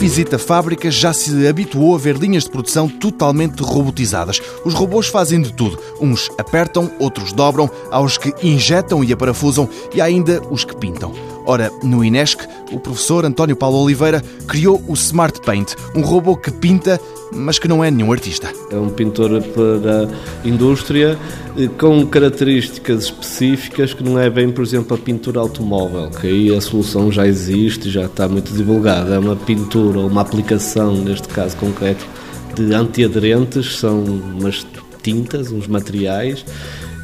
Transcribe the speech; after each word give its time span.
visita 0.00 0.38
fábricas 0.38 0.94
já 0.94 1.12
se 1.12 1.46
habituou 1.46 1.94
a 1.94 1.98
ver 1.98 2.16
linhas 2.16 2.44
de 2.44 2.50
produção 2.50 2.88
totalmente 2.88 3.62
robotizadas. 3.62 4.40
Os 4.64 4.72
robôs 4.72 5.08
fazem 5.08 5.42
de 5.42 5.52
tudo. 5.52 5.78
Uns 6.00 6.30
apertam, 6.38 6.90
outros 6.98 7.34
dobram, 7.34 7.70
há 7.90 8.00
os 8.00 8.16
que 8.16 8.32
injetam 8.42 9.04
e 9.04 9.12
aparafusam 9.12 9.68
e 9.94 10.00
há 10.00 10.06
ainda 10.06 10.40
os 10.50 10.64
que 10.64 10.74
pintam. 10.74 11.12
Ora, 11.44 11.70
no 11.82 12.02
INESC, 12.02 12.48
o 12.72 12.80
professor 12.80 13.26
António 13.26 13.54
Paulo 13.54 13.76
Oliveira 13.76 14.24
criou 14.48 14.82
o 14.88 14.94
Smart 14.94 15.38
Paint, 15.42 15.74
um 15.94 16.00
robô 16.00 16.34
que 16.34 16.50
pinta, 16.50 16.98
mas 17.32 17.58
que 17.58 17.68
não 17.68 17.82
é 17.82 17.90
nenhum 17.90 18.12
artista. 18.12 18.52
É 18.70 18.76
um 18.76 18.88
pintor 18.88 19.42
para 19.42 20.08
a 20.44 20.48
indústria 20.48 21.18
eh, 21.56 21.68
com 21.78 22.06
características 22.06 23.04
específicas 23.04 23.94
que 23.94 24.02
não 24.02 24.18
é 24.18 24.28
bem, 24.28 24.50
por 24.50 24.62
exemplo, 24.62 24.96
a 24.96 24.98
pintura 24.98 25.40
automóvel, 25.40 26.10
que 26.10 26.26
aí 26.26 26.54
a 26.54 26.60
solução 26.60 27.10
já 27.10 27.26
existe, 27.26 27.90
já 27.90 28.06
está 28.06 28.28
muito 28.28 28.52
divulgada. 28.52 29.14
É 29.14 29.18
uma 29.18 29.36
pintura, 29.36 30.00
uma 30.00 30.20
aplicação, 30.20 30.94
neste 30.94 31.28
caso 31.28 31.56
concreto, 31.56 32.04
de 32.54 32.74
antiaderentes, 32.74 33.78
são 33.78 34.02
umas 34.02 34.66
tintas, 35.02 35.50
uns 35.50 35.66
materiais 35.66 36.44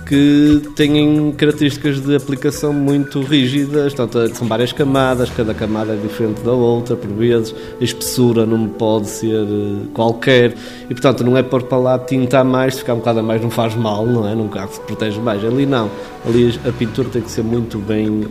que 0.06 0.62
têm 0.76 1.32
características 1.32 2.00
de 2.00 2.14
aplicação 2.14 2.72
muito 2.72 3.20
rígidas, 3.20 3.92
portanto, 3.92 4.36
são 4.36 4.46
várias 4.46 4.72
camadas, 4.72 5.28
cada 5.30 5.52
camada 5.52 5.94
é 5.94 5.96
diferente 5.96 6.42
da 6.42 6.52
outra, 6.52 6.94
por 6.94 7.10
vezes, 7.10 7.52
a 7.80 7.82
espessura 7.84 8.46
não 8.46 8.68
pode 8.68 9.08
ser 9.08 9.42
eh, 9.42 9.86
qualquer, 9.92 10.54
e 10.88 10.94
portanto 10.94 11.24
não 11.24 11.36
é 11.36 11.42
pôr 11.42 11.64
para 11.64 11.78
lá 11.78 11.98
tinta 11.98 12.38
a 12.38 12.44
mais, 12.44 12.78
ficar 12.78 12.94
um 12.94 12.98
bocado 12.98 13.18
a 13.18 13.22
mais 13.22 13.42
não 13.42 13.50
faz 13.50 13.74
mal, 13.74 14.06
não 14.06 14.28
é? 14.28 14.34
Num 14.34 14.48
carro 14.48 14.72
se 14.72 14.80
protege 14.80 15.20
mais. 15.20 15.44
Ali 15.44 15.66
não, 15.66 15.90
ali 16.24 16.58
a 16.64 16.70
pintura 16.70 17.08
tem 17.08 17.22
que 17.22 17.30
ser 17.30 17.42
muito 17.42 17.78
bem 17.78 18.24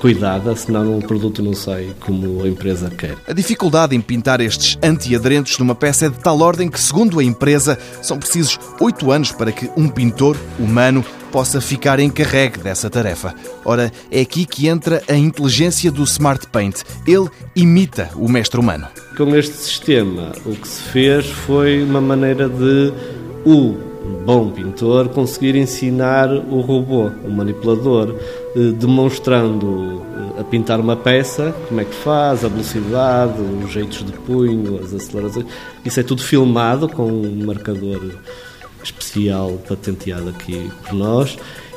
cuidada, 0.00 0.56
senão 0.56 0.98
o 0.98 1.02
produto 1.02 1.42
não 1.42 1.54
sai 1.54 1.94
como 2.00 2.42
a 2.42 2.48
empresa 2.48 2.90
quer. 2.90 3.16
A 3.28 3.32
dificuldade 3.32 3.94
em 3.94 4.00
pintar 4.00 4.40
estes 4.40 4.78
antiaderentes 4.82 5.58
numa 5.58 5.74
peça 5.74 6.06
é 6.06 6.08
de 6.08 6.18
tal 6.18 6.40
ordem 6.40 6.68
que, 6.68 6.80
segundo 6.80 7.20
a 7.20 7.24
empresa, 7.24 7.78
são 8.02 8.18
precisos 8.18 8.58
oito 8.80 9.12
anos 9.12 9.30
para 9.30 9.52
que 9.52 9.70
um 9.76 9.88
pintor 9.88 10.36
humano 10.58 11.04
possa 11.30 11.60
ficar 11.60 12.00
encarregue 12.00 12.58
dessa 12.58 12.90
tarefa. 12.90 13.34
Ora, 13.64 13.92
é 14.10 14.20
aqui 14.20 14.44
que 14.44 14.68
entra 14.68 15.02
a 15.08 15.14
inteligência 15.14 15.90
do 15.90 16.02
Smart 16.04 16.46
Paint. 16.48 16.82
Ele 17.06 17.28
imita 17.54 18.10
o 18.16 18.28
mestre 18.28 18.58
humano. 18.58 18.86
Com 19.16 19.34
este 19.36 19.54
sistema, 19.54 20.32
o 20.44 20.54
que 20.54 20.68
se 20.68 20.82
fez 20.82 21.26
foi 21.26 21.82
uma 21.82 22.00
maneira 22.00 22.48
de 22.48 22.92
o 23.44 23.90
bom 24.24 24.50
pintor 24.50 25.08
conseguir 25.08 25.56
ensinar 25.56 26.30
o 26.32 26.60
robô, 26.60 27.10
o 27.24 27.30
manipulador, 27.30 28.14
eh, 28.56 28.72
demonstrando 28.72 30.02
eh, 30.36 30.40
a 30.40 30.44
pintar 30.44 30.80
uma 30.80 30.96
peça, 30.96 31.54
como 31.68 31.80
é 31.80 31.84
que 31.84 31.94
faz, 31.94 32.44
a 32.44 32.48
velocidade, 32.48 33.40
os 33.64 33.70
jeitos 33.70 34.04
de 34.04 34.12
punho, 34.12 34.80
as 34.82 34.92
acelerações. 34.92 35.46
Isso 35.84 36.00
é 36.00 36.02
tudo 36.02 36.22
filmado 36.22 36.88
com 36.88 37.06
um 37.06 37.46
marcador 37.46 38.00
especial 38.82 39.60
patenteado 39.68 40.28
aqui 40.28 40.70
por 40.82 40.94
nós 40.94 41.36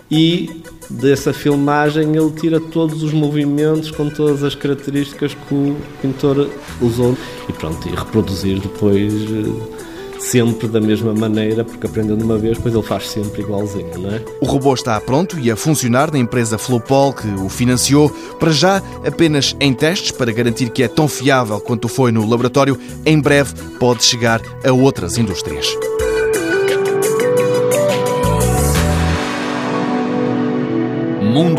e 0.10 0.62
dessa 0.90 1.34
filmagem 1.34 2.16
ele 2.16 2.32
tira 2.32 2.60
todos 2.60 3.02
os 3.04 3.14
movimentos 3.14 3.90
com 3.90 4.10
todas 4.10 4.44
as 4.44 4.54
características 4.54 5.34
que 5.34 5.54
o 5.54 5.76
pintor 6.02 6.50
usou 6.82 7.18
e 7.50 7.54
pronto, 7.54 7.88
e 7.88 7.96
reproduzir 7.96 8.60
depois 8.60 9.14
eh, 9.14 10.20
sempre 10.20 10.68
da 10.68 10.80
mesma 10.80 11.14
maneira, 11.14 11.64
porque 11.64 11.86
aprendeu 11.88 12.16
de 12.16 12.24
uma 12.24 12.38
vez, 12.38 12.58
depois 12.58 12.74
ele 12.74 12.84
faz 12.84 13.10
sempre 13.10 13.42
igualzinho, 13.42 13.98
não 13.98 14.10
é? 14.12 14.24
O 14.40 14.46
robô 14.46 14.74
está 14.74 15.00
pronto 15.02 15.38
e 15.40 15.52
a 15.52 15.56
funcionar 15.56 16.12
na 16.12 16.20
empresa 16.20 16.58
Flowpol, 16.58 17.14
que 17.14 17.28
o 17.28 17.50
financiou, 17.50 18.10
para 18.40 18.52
já 18.52 18.78
apenas 19.06 19.56
em 19.60 19.74
testes, 19.74 20.12
para 20.12 20.32
garantir 20.32 20.70
que 20.70 20.84
é 20.84 20.88
tão 20.88 21.08
fiável 21.08 21.60
quanto 21.60 21.88
foi 21.88 22.12
no 22.12 22.28
laboratório, 22.28 22.80
em 23.06 23.20
breve 23.20 23.54
pode 23.80 24.04
chegar 24.04 24.42
a 24.64 24.72
outras 24.72 25.18
indústrias. 25.18 25.68